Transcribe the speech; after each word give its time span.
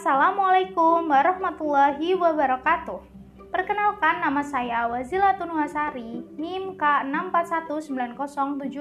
Assalamualaikum 0.00 1.12
warahmatullahi 1.12 2.16
wabarakatuh. 2.16 3.04
Perkenalkan 3.52 4.24
nama 4.24 4.40
saya 4.40 4.88
Wazilatun 4.88 5.52
Wasari, 5.52 6.24
NIM 6.40 6.80
K64190076 6.80 8.80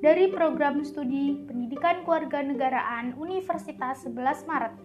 dari 0.00 0.32
Program 0.32 0.80
Studi 0.80 1.44
Pendidikan 1.44 2.08
Kewarganegaraan 2.08 3.20
Universitas 3.20 4.08
11 4.08 4.48
Maret. 4.48 4.80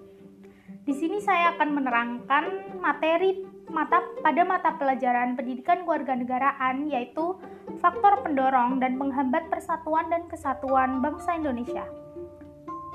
Di 0.83 0.91
sini 0.91 1.23
saya 1.23 1.56
akan 1.56 1.71
menerangkan 1.71 2.75
materi 2.83 3.47
mata 3.71 4.04
pada 4.19 4.43
mata 4.43 4.75
pelajaran 4.75 5.39
Pendidikan 5.39 5.87
Kewarganegaraan 5.87 6.92
yaitu 6.92 7.39
faktor 7.79 8.28
pendorong 8.28 8.83
dan 8.83 9.00
penghambat 9.00 9.47
persatuan 9.47 10.11
dan 10.11 10.28
kesatuan 10.28 11.00
bangsa 11.00 11.39
Indonesia. 11.39 11.87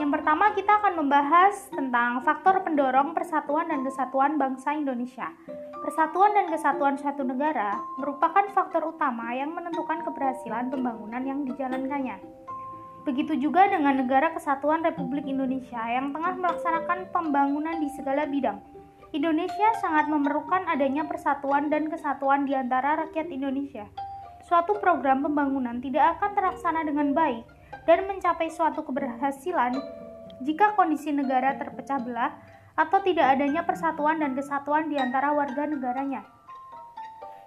Yang 0.01 0.17
pertama 0.17 0.57
kita 0.57 0.81
akan 0.81 1.05
membahas 1.05 1.69
tentang 1.69 2.25
faktor 2.25 2.65
pendorong 2.65 3.13
persatuan 3.13 3.69
dan 3.69 3.85
kesatuan 3.85 4.41
bangsa 4.41 4.73
Indonesia. 4.73 5.29
Persatuan 5.85 6.33
dan 6.33 6.49
kesatuan 6.49 6.97
suatu 6.97 7.21
negara 7.21 7.77
merupakan 8.01 8.49
faktor 8.57 8.97
utama 8.97 9.37
yang 9.37 9.53
menentukan 9.53 10.01
keberhasilan 10.01 10.73
pembangunan 10.73 11.21
yang 11.21 11.45
dijalankannya. 11.45 12.17
Begitu 13.05 13.37
juga 13.45 13.69
dengan 13.69 14.01
negara 14.01 14.33
kesatuan 14.33 14.81
Republik 14.81 15.29
Indonesia 15.29 15.85
yang 15.85 16.17
tengah 16.17 16.33
melaksanakan 16.33 17.13
pembangunan 17.13 17.77
di 17.77 17.93
segala 17.93 18.25
bidang. 18.25 18.57
Indonesia 19.13 19.69
sangat 19.85 20.09
memerlukan 20.09 20.65
adanya 20.65 21.05
persatuan 21.05 21.69
dan 21.69 21.93
kesatuan 21.93 22.49
di 22.49 22.57
antara 22.57 23.05
rakyat 23.05 23.29
Indonesia. 23.29 23.85
Suatu 24.49 24.81
program 24.81 25.21
pembangunan 25.29 25.77
tidak 25.85 26.17
akan 26.17 26.31
terlaksana 26.33 26.89
dengan 26.89 27.13
baik 27.13 27.60
dan 27.85 28.07
mencapai 28.07 28.51
suatu 28.51 28.83
keberhasilan 28.87 29.79
jika 30.41 30.73
kondisi 30.75 31.13
negara 31.13 31.57
terpecah 31.57 32.01
belah 32.01 32.33
atau 32.79 32.99
tidak 33.05 33.37
adanya 33.37 33.67
persatuan 33.67 34.23
dan 34.23 34.33
kesatuan 34.33 34.89
di 34.89 34.97
antara 34.97 35.37
warga 35.37 35.69
negaranya. 35.69 36.25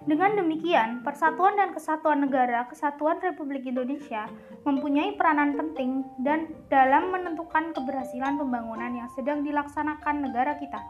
Dengan 0.03 0.35
demikian, 0.35 0.99
persatuan 0.99 1.55
dan 1.55 1.71
kesatuan 1.71 2.27
negara 2.27 2.67
Kesatuan 2.67 3.23
Republik 3.23 3.63
Indonesia 3.63 4.27
mempunyai 4.67 5.15
peranan 5.15 5.55
penting 5.55 6.03
dan 6.19 6.51
dalam 6.67 7.07
menentukan 7.07 7.71
keberhasilan 7.71 8.35
pembangunan 8.35 8.91
yang 8.91 9.07
sedang 9.15 9.47
dilaksanakan 9.47 10.27
negara 10.27 10.59
kita. 10.59 10.83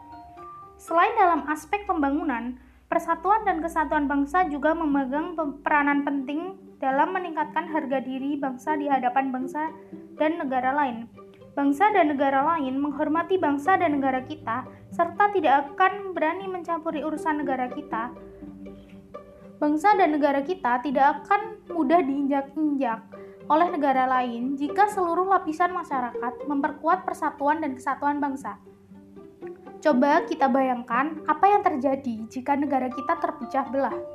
Selain 0.82 1.14
dalam 1.14 1.46
aspek 1.46 1.86
pembangunan, 1.86 2.58
persatuan 2.90 3.46
dan 3.46 3.62
kesatuan 3.62 4.10
bangsa 4.10 4.50
juga 4.50 4.74
memegang 4.74 5.38
peranan 5.62 6.02
penting 6.02 6.58
dalam 6.84 7.16
meningkatkan 7.16 7.64
harga 7.72 8.04
diri 8.04 8.36
bangsa 8.36 8.76
di 8.76 8.92
hadapan 8.92 9.32
bangsa 9.32 9.72
dan 10.20 10.36
negara 10.36 10.76
lain. 10.76 11.08
Bangsa 11.56 11.88
dan 11.96 12.12
negara 12.12 12.44
lain 12.44 12.76
menghormati 12.76 13.40
bangsa 13.40 13.80
dan 13.80 13.96
negara 13.96 14.20
kita, 14.20 14.68
serta 14.92 15.32
tidak 15.32 15.72
akan 15.72 16.12
berani 16.12 16.44
mencampuri 16.44 17.00
urusan 17.00 17.40
negara 17.40 17.72
kita. 17.72 18.12
Bangsa 19.56 19.96
dan 19.96 20.12
negara 20.12 20.44
kita 20.44 20.84
tidak 20.84 21.24
akan 21.24 21.56
mudah 21.72 22.04
diinjak-injak 22.04 23.00
oleh 23.48 23.68
negara 23.72 24.04
lain 24.08 24.56
jika 24.60 24.88
seluruh 24.92 25.24
lapisan 25.24 25.72
masyarakat 25.72 26.44
memperkuat 26.44 27.08
persatuan 27.08 27.64
dan 27.64 27.72
kesatuan 27.78 28.20
bangsa. 28.20 28.60
Coba 29.80 30.24
kita 30.24 30.48
bayangkan 30.48 31.22
apa 31.28 31.44
yang 31.48 31.62
terjadi 31.64 32.24
jika 32.28 32.56
negara 32.56 32.88
kita 32.88 33.20
terpecah 33.20 33.68
belah. 33.68 34.13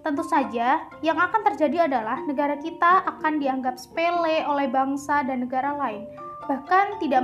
Tentu 0.00 0.24
saja, 0.24 0.88
yang 1.04 1.20
akan 1.20 1.44
terjadi 1.52 1.84
adalah 1.84 2.24
negara 2.24 2.56
kita 2.56 3.04
akan 3.04 3.36
dianggap 3.36 3.76
sepele 3.76 4.48
oleh 4.48 4.64
bangsa 4.64 5.20
dan 5.28 5.44
negara 5.44 5.76
lain. 5.76 6.08
Bahkan 6.48 7.04
tidak 7.04 7.20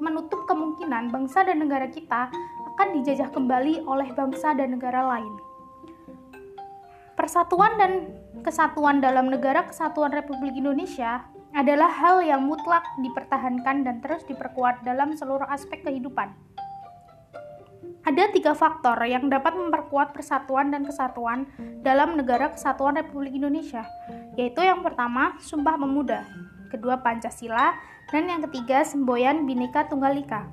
menutup 0.00 0.48
kemungkinan 0.48 1.12
bangsa 1.12 1.44
dan 1.44 1.60
negara 1.60 1.86
kita 1.92 2.32
akan 2.72 2.88
dijajah 2.96 3.28
kembali 3.36 3.84
oleh 3.84 4.08
bangsa 4.16 4.56
dan 4.56 4.80
negara 4.80 5.04
lain. 5.04 5.28
Persatuan 7.20 7.76
dan 7.76 7.92
kesatuan 8.40 9.04
dalam 9.04 9.28
negara 9.28 9.68
kesatuan 9.68 10.12
Republik 10.12 10.56
Indonesia 10.56 11.24
adalah 11.56 11.88
hal 11.88 12.20
yang 12.24 12.44
mutlak 12.44 12.84
dipertahankan 13.00 13.84
dan 13.84 14.00
terus 14.04 14.24
diperkuat 14.28 14.84
dalam 14.84 15.16
seluruh 15.16 15.48
aspek 15.48 15.84
kehidupan. 15.84 16.32
Ada 18.06 18.30
tiga 18.30 18.54
faktor 18.54 18.94
yang 19.02 19.26
dapat 19.26 19.58
memperkuat 19.58 20.14
persatuan 20.14 20.70
dan 20.70 20.86
kesatuan 20.86 21.50
dalam 21.82 22.14
negara 22.14 22.54
kesatuan 22.54 22.94
Republik 22.94 23.34
Indonesia, 23.34 23.82
yaitu 24.38 24.62
yang 24.62 24.86
pertama, 24.86 25.34
Sumpah 25.42 25.74
Pemuda, 25.74 26.22
kedua 26.70 27.02
Pancasila, 27.02 27.74
dan 28.14 28.30
yang 28.30 28.46
ketiga 28.46 28.86
Semboyan 28.86 29.42
Bhinneka 29.42 29.90
Tunggal 29.90 30.22
Ika. 30.22 30.46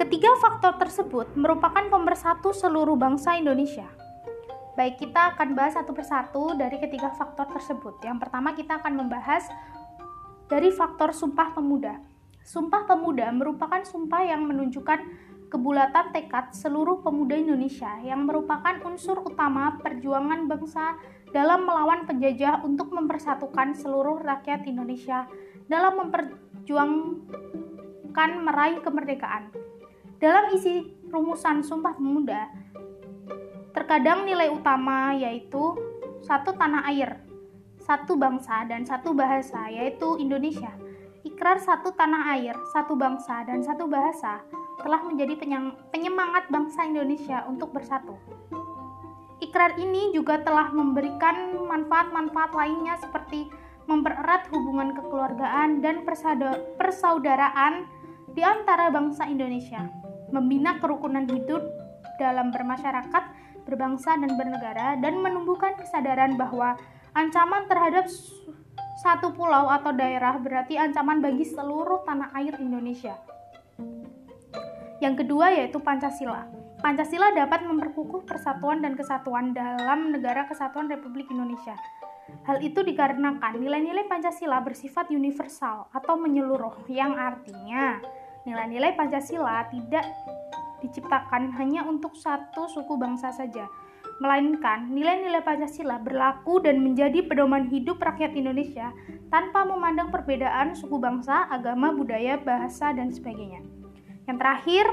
Ketiga 0.00 0.32
faktor 0.40 0.80
tersebut 0.80 1.36
merupakan 1.36 1.84
pemersatu 1.92 2.56
seluruh 2.56 2.96
bangsa 2.96 3.36
Indonesia. 3.36 3.92
Baik, 4.72 4.96
kita 4.96 5.36
akan 5.36 5.52
bahas 5.52 5.76
satu 5.76 5.92
persatu 5.92 6.56
dari 6.56 6.80
ketiga 6.80 7.12
faktor 7.12 7.52
tersebut. 7.52 8.00
Yang 8.00 8.24
pertama 8.24 8.56
kita 8.56 8.80
akan 8.80 8.96
membahas 8.96 9.44
dari 10.48 10.72
faktor 10.72 11.12
Sumpah 11.12 11.52
Pemuda. 11.52 12.00
Sumpah 12.40 12.88
Pemuda 12.88 13.28
merupakan 13.30 13.84
sumpah 13.84 14.24
yang 14.24 14.48
menunjukkan 14.48 15.30
kebulatan 15.52 16.16
tekad 16.16 16.56
seluruh 16.56 17.04
pemuda 17.04 17.36
Indonesia 17.36 18.00
yang 18.00 18.24
merupakan 18.24 18.72
unsur 18.88 19.20
utama 19.20 19.76
perjuangan 19.84 20.48
bangsa 20.48 20.96
dalam 21.28 21.68
melawan 21.68 22.08
penjajah 22.08 22.64
untuk 22.64 22.88
mempersatukan 22.88 23.76
seluruh 23.76 24.24
rakyat 24.24 24.64
Indonesia 24.64 25.28
dalam 25.68 26.00
memperjuangkan 26.00 28.30
meraih 28.48 28.80
kemerdekaan. 28.80 29.52
Dalam 30.16 30.56
isi 30.56 30.88
rumusan 31.12 31.60
Sumpah 31.60 32.00
Pemuda, 32.00 32.48
terkadang 33.76 34.24
nilai 34.24 34.48
utama 34.48 35.12
yaitu 35.12 35.76
satu 36.24 36.56
tanah 36.56 36.88
air, 36.88 37.20
satu 37.76 38.16
bangsa, 38.16 38.64
dan 38.64 38.88
satu 38.88 39.12
bahasa, 39.12 39.68
yaitu 39.68 40.16
Indonesia. 40.16 40.72
Ikrar 41.42 41.58
satu 41.58 41.90
tanah 41.98 42.38
air, 42.38 42.54
satu 42.70 42.94
bangsa, 42.94 43.42
dan 43.42 43.66
satu 43.66 43.90
bahasa 43.90 44.46
telah 44.78 45.02
menjadi 45.02 45.34
penyemangat 45.90 46.46
bangsa 46.46 46.86
Indonesia 46.86 47.42
untuk 47.50 47.74
bersatu. 47.74 48.14
Ikrar 49.42 49.74
ini 49.74 50.14
juga 50.14 50.38
telah 50.38 50.70
memberikan 50.70 51.66
manfaat-manfaat 51.66 52.54
lainnya 52.54 52.94
seperti 53.02 53.50
mempererat 53.90 54.54
hubungan 54.54 54.94
kekeluargaan 54.94 55.82
dan 55.82 56.06
persaudaraan 56.78 57.90
di 58.38 58.42
antara 58.46 58.94
bangsa 58.94 59.26
Indonesia, 59.26 59.90
membina 60.30 60.78
kerukunan 60.78 61.26
hidup 61.26 61.66
dalam 62.22 62.54
bermasyarakat, 62.54 63.24
berbangsa, 63.66 64.14
dan 64.14 64.30
bernegara, 64.38 64.94
dan 65.02 65.18
menumbuhkan 65.18 65.74
kesadaran 65.74 66.38
bahwa 66.38 66.78
ancaman 67.18 67.66
terhadap 67.66 68.06
satu 69.02 69.34
pulau 69.34 69.66
atau 69.66 69.90
daerah 69.90 70.38
berarti 70.38 70.78
ancaman 70.78 71.18
bagi 71.18 71.42
seluruh 71.42 72.06
tanah 72.06 72.30
air 72.38 72.54
Indonesia. 72.62 73.18
Yang 75.02 75.26
kedua 75.26 75.50
yaitu 75.50 75.82
Pancasila. 75.82 76.46
Pancasila 76.78 77.34
dapat 77.34 77.66
memperkukuh 77.66 78.22
persatuan 78.22 78.78
dan 78.78 78.94
kesatuan 78.94 79.50
dalam 79.50 80.14
negara 80.14 80.46
kesatuan 80.46 80.86
Republik 80.86 81.26
Indonesia. 81.34 81.74
Hal 82.46 82.62
itu 82.62 82.86
dikarenakan 82.86 83.58
nilai-nilai 83.58 84.06
Pancasila 84.06 84.62
bersifat 84.62 85.10
universal 85.10 85.90
atau 85.90 86.14
menyeluruh, 86.14 86.86
yang 86.86 87.18
artinya 87.18 87.98
nilai-nilai 88.46 88.94
Pancasila 88.94 89.66
tidak 89.74 90.06
diciptakan 90.78 91.50
hanya 91.58 91.82
untuk 91.86 92.14
satu 92.14 92.70
suku 92.70 92.94
bangsa 92.94 93.34
saja, 93.34 93.66
melainkan 94.20 94.90
nilai-nilai 94.92 95.40
Pancasila 95.40 96.02
berlaku 96.02 96.60
dan 96.60 96.82
menjadi 96.84 97.24
pedoman 97.24 97.70
hidup 97.70 98.02
rakyat 98.02 98.36
Indonesia 98.36 98.92
tanpa 99.32 99.64
memandang 99.64 100.12
perbedaan 100.12 100.76
suku 100.76 101.00
bangsa, 101.00 101.48
agama, 101.48 101.94
budaya, 101.94 102.36
bahasa, 102.36 102.92
dan 102.92 103.08
sebagainya. 103.08 103.64
Yang 104.28 104.36
terakhir 104.38 104.86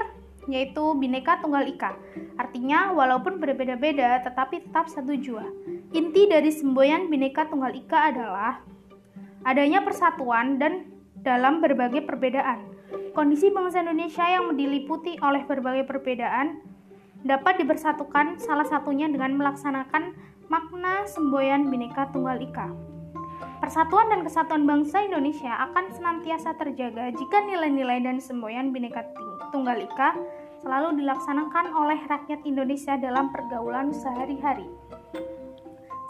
yaitu 0.48 0.84
Bhinneka 0.96 1.38
Tunggal 1.44 1.68
Ika. 1.68 1.92
Artinya 2.40 2.96
walaupun 2.96 3.36
berbeda-beda 3.38 4.24
tetapi 4.24 4.64
tetap 4.64 4.88
satu 4.88 5.12
jua. 5.20 5.44
Inti 5.92 6.24
dari 6.30 6.48
semboyan 6.48 7.12
Bhinneka 7.12 7.50
Tunggal 7.52 7.76
Ika 7.76 8.14
adalah 8.14 8.64
adanya 9.44 9.84
persatuan 9.84 10.56
dan 10.56 10.88
dalam 11.20 11.60
berbagai 11.60 12.08
perbedaan. 12.08 12.64
Kondisi 13.12 13.52
bangsa 13.52 13.84
Indonesia 13.84 14.24
yang 14.24 14.56
diliputi 14.56 15.18
oleh 15.20 15.44
berbagai 15.44 15.84
perbedaan 15.84 16.62
dapat 17.24 17.60
dibersatukan 17.60 18.40
salah 18.40 18.64
satunya 18.64 19.08
dengan 19.08 19.36
melaksanakan 19.36 20.16
makna 20.48 21.04
semboyan 21.04 21.68
Bhinneka 21.68 22.08
Tunggal 22.10 22.40
Ika. 22.40 22.72
Persatuan 23.60 24.08
dan 24.08 24.24
kesatuan 24.24 24.64
bangsa 24.64 25.04
Indonesia 25.04 25.52
akan 25.70 25.92
senantiasa 25.92 26.56
terjaga 26.56 27.12
jika 27.12 27.38
nilai-nilai 27.44 28.00
dan 28.00 28.16
semboyan 28.18 28.72
Bhinneka 28.72 29.04
Tunggal 29.52 29.84
Ika 29.84 30.16
selalu 30.64 31.00
dilaksanakan 31.00 31.72
oleh 31.76 32.00
rakyat 32.08 32.40
Indonesia 32.44 32.96
dalam 32.96 33.32
pergaulan 33.32 33.92
sehari-hari. 33.92 34.68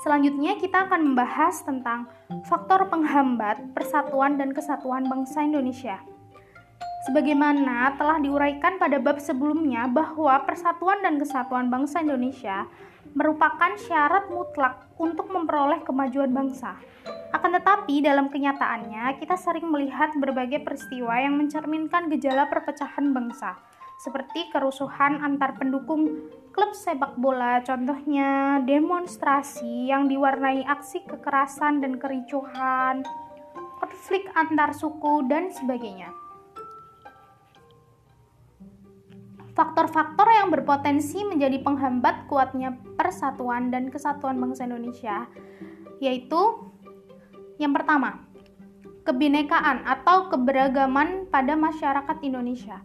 Selanjutnya 0.01 0.57
kita 0.57 0.89
akan 0.89 1.13
membahas 1.13 1.61
tentang 1.61 2.09
faktor 2.49 2.89
penghambat 2.89 3.77
persatuan 3.77 4.41
dan 4.41 4.57
kesatuan 4.57 5.05
bangsa 5.05 5.45
Indonesia. 5.45 6.01
Sebagaimana 7.01 7.97
telah 7.97 8.21
diuraikan 8.21 8.77
pada 8.77 9.01
bab 9.01 9.17
sebelumnya 9.17 9.89
bahwa 9.89 10.37
persatuan 10.45 11.01
dan 11.01 11.17
kesatuan 11.17 11.73
bangsa 11.73 12.05
Indonesia 12.05 12.69
merupakan 13.17 13.73
syarat 13.81 14.29
mutlak 14.29 14.85
untuk 15.01 15.33
memperoleh 15.33 15.81
kemajuan 15.81 16.29
bangsa. 16.29 16.77
Akan 17.33 17.57
tetapi, 17.57 18.05
dalam 18.05 18.29
kenyataannya, 18.29 19.17
kita 19.17 19.39
sering 19.41 19.65
melihat 19.73 20.13
berbagai 20.19 20.61
peristiwa 20.61 21.17
yang 21.17 21.41
mencerminkan 21.41 22.13
gejala 22.13 22.51
perpecahan 22.53 23.17
bangsa, 23.17 23.57
seperti 24.05 24.53
kerusuhan 24.53 25.25
antar 25.25 25.57
pendukung 25.57 26.29
klub 26.53 26.77
sepak 26.77 27.17
bola, 27.17 27.65
contohnya 27.65 28.61
demonstrasi 28.69 29.89
yang 29.89 30.05
diwarnai 30.05 30.69
aksi 30.69 31.07
kekerasan 31.09 31.81
dan 31.81 31.97
kericuhan, 31.97 33.09
konflik 33.81 34.29
antar 34.37 34.77
suku, 34.77 35.25
dan 35.25 35.49
sebagainya. 35.49 36.20
Faktor-faktor 39.53 40.31
yang 40.31 40.49
berpotensi 40.55 41.27
menjadi 41.27 41.59
penghambat 41.61 42.31
kuatnya 42.31 42.79
persatuan 42.95 43.75
dan 43.75 43.91
kesatuan 43.91 44.39
bangsa 44.39 44.67
Indonesia 44.67 45.27
yaitu 46.01 46.71
yang 47.61 47.77
pertama, 47.77 48.25
kebinekaan 49.05 49.85
atau 49.85 50.33
keberagaman 50.33 51.29
pada 51.29 51.53
masyarakat 51.61 52.17
Indonesia. 52.25 52.81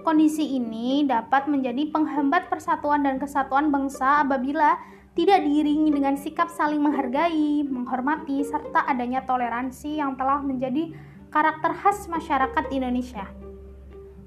Kondisi 0.00 0.56
ini 0.56 1.04
dapat 1.04 1.50
menjadi 1.52 1.92
penghambat 1.92 2.48
persatuan 2.48 3.04
dan 3.04 3.20
kesatuan 3.20 3.68
bangsa 3.68 4.24
apabila 4.24 4.80
tidak 5.16 5.44
diiringi 5.44 5.92
dengan 5.92 6.16
sikap 6.16 6.48
saling 6.52 6.80
menghargai, 6.80 7.64
menghormati, 7.64 8.44
serta 8.44 8.84
adanya 8.88 9.24
toleransi 9.24 10.00
yang 10.00 10.16
telah 10.16 10.40
menjadi 10.40 10.92
karakter 11.28 11.72
khas 11.76 12.08
masyarakat 12.08 12.64
Indonesia. 12.72 13.24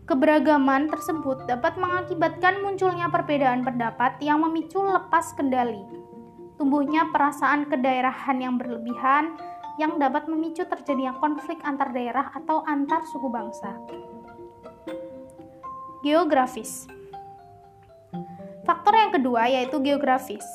Keberagaman 0.09 0.89
tersebut 0.89 1.45
dapat 1.45 1.77
mengakibatkan 1.77 2.65
munculnya 2.65 3.13
perbedaan 3.13 3.61
pendapat 3.61 4.17
yang 4.25 4.41
memicu 4.41 4.81
lepas 4.81 5.37
kendali, 5.37 5.85
tumbuhnya 6.57 7.13
perasaan 7.13 7.69
kedaerahan 7.69 8.41
yang 8.41 8.57
berlebihan 8.57 9.37
yang 9.77 10.01
dapat 10.01 10.25
memicu 10.25 10.65
terjadinya 10.65 11.13
konflik 11.21 11.61
antar 11.61 11.93
daerah 11.93 12.33
atau 12.33 12.65
antar 12.65 13.05
suku 13.05 13.29
bangsa. 13.29 13.77
Geografis 16.01 16.89
Faktor 18.65 18.97
yang 18.97 19.13
kedua 19.13 19.45
yaitu 19.45 19.77
geografis. 19.77 20.45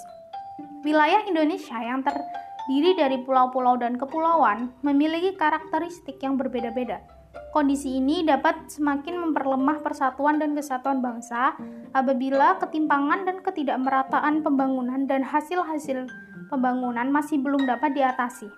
Wilayah 0.82 1.30
Indonesia 1.30 1.78
yang 1.78 2.02
terdiri 2.02 2.98
dari 2.98 3.22
pulau-pulau 3.22 3.78
dan 3.78 3.94
kepulauan 4.02 4.74
memiliki 4.82 5.38
karakteristik 5.38 6.18
yang 6.18 6.34
berbeda-beda 6.34 7.13
Kondisi 7.54 8.02
ini 8.02 8.26
dapat 8.26 8.66
semakin 8.66 9.30
memperlemah 9.30 9.78
persatuan 9.78 10.42
dan 10.42 10.58
kesatuan 10.58 10.98
bangsa 10.98 11.54
apabila 11.94 12.58
ketimpangan 12.58 13.22
dan 13.22 13.46
ketidakmerataan 13.46 14.42
pembangunan 14.42 15.06
dan 15.06 15.22
hasil-hasil 15.22 16.10
pembangunan 16.50 17.06
masih 17.14 17.38
belum 17.38 17.62
dapat 17.62 17.94
diatasi. 17.94 18.50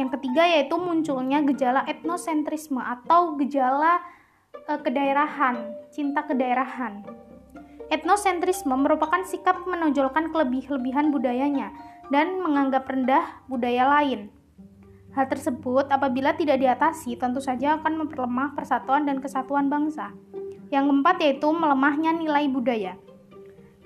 Yang 0.00 0.16
ketiga 0.16 0.40
yaitu 0.56 0.72
munculnya 0.80 1.44
gejala 1.44 1.84
etnosentrisme 1.84 2.80
atau 2.80 3.36
gejala 3.36 4.00
e, 4.56 4.72
kedaerahan, 4.72 5.76
cinta 5.92 6.24
kedaerahan. 6.24 7.04
Etnosentrisme 7.92 8.72
merupakan 8.72 9.20
sikap 9.28 9.68
menonjolkan 9.68 10.32
kelebih-lebihan 10.32 11.12
budayanya 11.12 11.76
dan 12.08 12.40
menganggap 12.40 12.88
rendah 12.88 13.44
budaya 13.52 13.84
lain. 14.00 14.32
Hal 15.14 15.30
tersebut 15.30 15.86
apabila 15.94 16.34
tidak 16.34 16.58
diatasi 16.58 17.14
tentu 17.14 17.38
saja 17.38 17.78
akan 17.78 18.02
memperlemah 18.02 18.58
persatuan 18.58 19.06
dan 19.06 19.22
kesatuan 19.22 19.70
bangsa. 19.70 20.10
Yang 20.74 20.90
keempat 20.90 21.16
yaitu 21.22 21.48
melemahnya 21.54 22.10
nilai 22.18 22.50
budaya. 22.50 22.98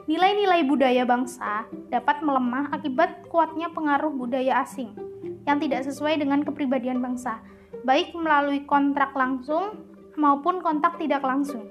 Nilai-nilai 0.08 0.64
budaya 0.64 1.04
bangsa 1.04 1.68
dapat 1.92 2.24
melemah 2.24 2.72
akibat 2.72 3.28
kuatnya 3.28 3.68
pengaruh 3.68 4.08
budaya 4.08 4.64
asing 4.64 4.96
yang 5.44 5.60
tidak 5.60 5.84
sesuai 5.84 6.16
dengan 6.16 6.40
kepribadian 6.48 7.04
bangsa, 7.04 7.44
baik 7.84 8.16
melalui 8.16 8.64
kontrak 8.64 9.12
langsung 9.12 9.84
maupun 10.16 10.64
kontak 10.64 10.96
tidak 10.96 11.20
langsung. 11.20 11.68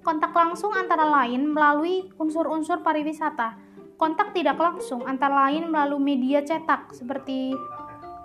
Kontak 0.00 0.32
langsung 0.32 0.72
antara 0.72 1.04
lain 1.04 1.52
melalui 1.52 2.08
unsur-unsur 2.16 2.80
pariwisata. 2.80 3.60
Kontak 4.00 4.32
tidak 4.32 4.56
langsung 4.56 5.04
antara 5.04 5.52
lain 5.52 5.68
melalui 5.68 6.00
media 6.00 6.40
cetak 6.40 6.96
seperti 6.96 7.52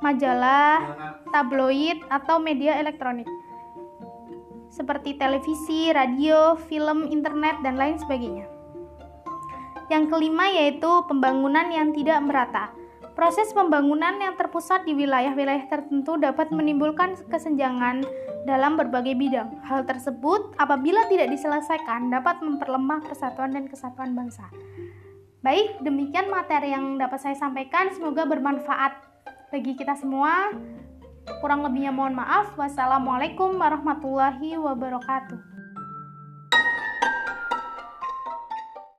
majalah, 0.03 0.99
tabloid, 1.31 2.03
atau 2.11 2.43
media 2.43 2.75
elektronik 2.75 3.25
seperti 4.73 5.21
televisi, 5.21 5.93
radio, 5.93 6.57
film, 6.65 7.05
internet, 7.13 7.61
dan 7.61 7.77
lain 7.77 8.01
sebagainya. 8.01 8.49
Yang 9.93 10.09
kelima 10.09 10.49
yaitu 10.49 10.89
pembangunan 11.05 11.69
yang 11.69 11.93
tidak 11.93 12.17
merata. 12.25 12.73
Proses 13.13 13.53
pembangunan 13.53 14.17
yang 14.17 14.33
terpusat 14.33 14.89
di 14.89 14.97
wilayah-wilayah 14.97 15.69
tertentu 15.69 16.17
dapat 16.17 16.49
menimbulkan 16.49 17.13
kesenjangan 17.29 18.01
dalam 18.49 18.73
berbagai 18.73 19.13
bidang. 19.13 19.61
Hal 19.69 19.85
tersebut 19.85 20.57
apabila 20.57 21.05
tidak 21.13 21.29
diselesaikan 21.29 22.09
dapat 22.09 22.41
memperlemah 22.41 23.05
persatuan 23.05 23.53
dan 23.53 23.69
kesatuan 23.69 24.17
bangsa. 24.17 24.49
Baik, 25.45 25.77
demikian 25.85 26.33
materi 26.33 26.73
yang 26.73 26.97
dapat 26.97 27.21
saya 27.21 27.37
sampaikan. 27.37 27.93
Semoga 27.93 28.25
bermanfaat 28.25 29.12
bagi 29.53 29.77
kita 29.77 29.93
semua. 30.01 30.49
Kurang 31.37 31.61
lebihnya 31.61 31.93
mohon 31.93 32.17
maaf. 32.17 32.57
Wassalamualaikum 32.57 33.61
warahmatullahi 33.61 34.57
wabarakatuh. 34.57 35.52